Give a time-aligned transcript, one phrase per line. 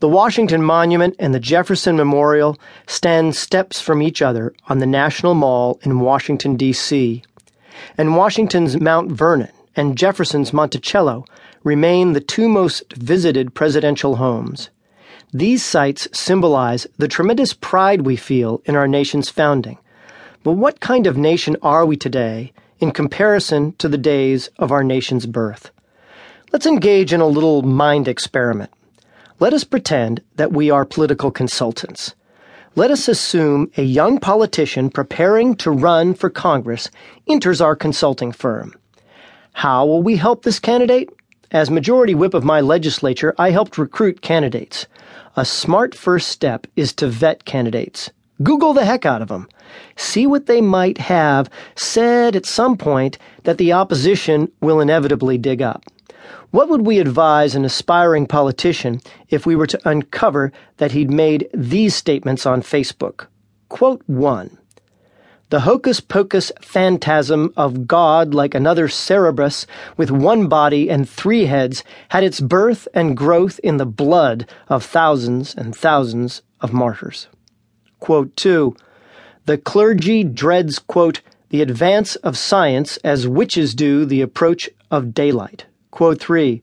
[0.00, 5.34] The Washington Monument and the Jefferson Memorial stand steps from each other on the National
[5.34, 7.22] Mall in Washington, D.C.,
[7.98, 11.26] and Washington's Mount Vernon and Jefferson's Monticello
[11.64, 14.70] remain the two most visited presidential homes.
[15.34, 19.76] These sites symbolize the tremendous pride we feel in our nation's founding.
[20.42, 24.82] But what kind of nation are we today in comparison to the days of our
[24.82, 25.70] nation's birth?
[26.54, 28.70] Let's engage in a little mind experiment.
[29.40, 32.14] Let us pretend that we are political consultants.
[32.76, 36.90] Let us assume a young politician preparing to run for Congress
[37.26, 38.74] enters our consulting firm.
[39.54, 41.08] How will we help this candidate?
[41.52, 44.86] As majority whip of my legislature, I helped recruit candidates.
[45.36, 48.10] A smart first step is to vet candidates.
[48.42, 49.48] Google the heck out of them.
[49.96, 55.62] See what they might have said at some point that the opposition will inevitably dig
[55.62, 55.82] up.
[56.50, 61.48] What would we advise an aspiring politician if we were to uncover that he'd made
[61.54, 63.26] these statements on Facebook?
[63.68, 64.58] Quote 1.
[65.50, 71.82] The hocus pocus phantasm of God, like another Cerberus with one body and three heads,
[72.10, 77.26] had its birth and growth in the blood of thousands and thousands of martyrs.
[77.98, 78.76] Quote 2.
[79.46, 85.66] The clergy dreads, quote, the advance of science as witches do the approach of daylight.
[85.90, 86.62] Quote 3.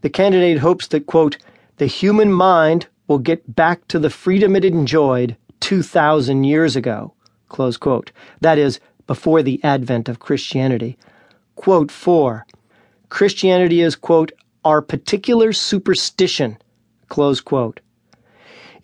[0.00, 1.38] The candidate hopes that, quote,
[1.78, 7.14] the human mind will get back to the freedom it enjoyed 2,000 years ago.
[7.48, 8.12] Close quote.
[8.40, 10.98] That is, before the advent of Christianity.
[11.56, 12.46] Quote 4.
[13.08, 14.32] Christianity is, quote,
[14.64, 16.58] our particular superstition.
[17.08, 17.80] Close quote.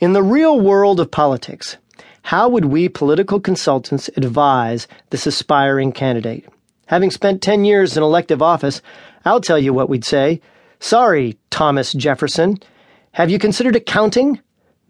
[0.00, 1.76] In the real world of politics,
[2.22, 6.48] how would we political consultants advise this aspiring candidate?
[6.86, 8.80] Having spent 10 years in elective office,
[9.24, 10.40] I'll tell you what we'd say.
[10.80, 12.58] Sorry, Thomas Jefferson.
[13.12, 14.40] Have you considered accounting?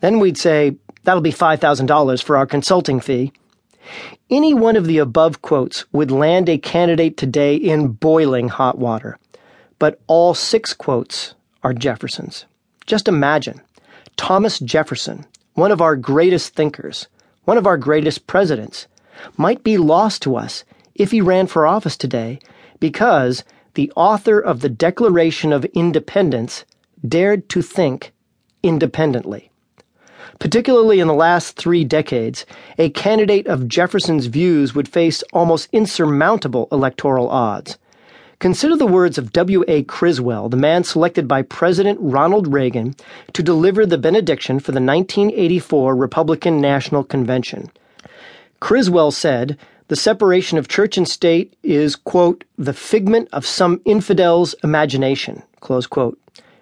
[0.00, 3.32] Then we'd say, that'll be $5,000 for our consulting fee.
[4.30, 9.18] Any one of the above quotes would land a candidate today in boiling hot water.
[9.78, 12.46] But all six quotes are Jefferson's.
[12.86, 13.60] Just imagine
[14.16, 17.08] Thomas Jefferson, one of our greatest thinkers,
[17.44, 18.86] one of our greatest presidents,
[19.36, 22.38] might be lost to us if he ran for office today
[22.80, 23.44] because
[23.74, 26.64] the author of the Declaration of Independence
[27.06, 28.12] dared to think
[28.62, 29.50] independently.
[30.38, 32.46] Particularly in the last three decades,
[32.78, 37.78] a candidate of Jefferson's views would face almost insurmountable electoral odds.
[38.40, 39.84] Consider the words of W.A.
[39.84, 42.94] Criswell, the man selected by President Ronald Reagan
[43.32, 47.70] to deliver the benediction for the 1984 Republican National Convention.
[48.60, 49.56] Criswell said,
[49.88, 55.86] the separation of church and state is, quote, the figment of some infidel's imagination, close
[55.86, 56.18] quote.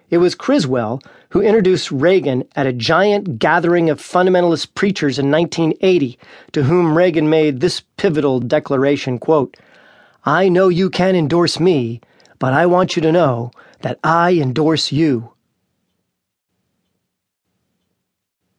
[0.09, 6.19] It was Criswell who introduced Reagan at a giant gathering of fundamentalist preachers in 1980,
[6.51, 9.57] to whom Reagan made this pivotal declaration, quote,
[10.25, 12.01] I know you can endorse me,
[12.37, 13.51] but I want you to know
[13.81, 15.32] that I endorse you.